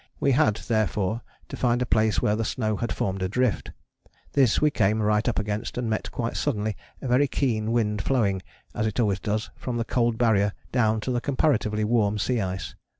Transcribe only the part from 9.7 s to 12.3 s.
the cold Barrier down to the comparatively warm